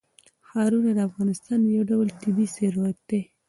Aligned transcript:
ښارونه 0.47 0.89
د 0.93 0.99
افغانستان 1.09 1.59
یو 1.75 1.83
ډول 1.91 2.07
طبعي 2.21 2.47
ثروت 2.55 2.97
دی. 3.09 3.21